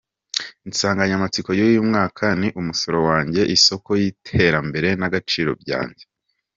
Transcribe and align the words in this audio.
Insanganyamatsiko 0.67 1.49
y’uyu 1.59 1.81
mwaka 1.89 2.25
ni: 2.39 2.49
“Umusoro 2.59 2.97
wanjye, 3.09 3.41
isoko 3.55 3.89
y’iterambere 4.01 4.89
n’agaciro 4.99 5.51
byanjye. 5.61 6.03